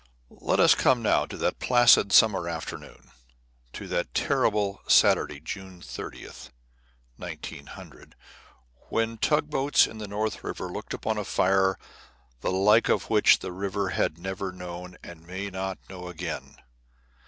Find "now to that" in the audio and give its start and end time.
1.03-1.59